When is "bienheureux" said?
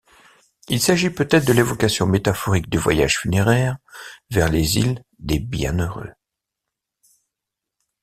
5.39-6.11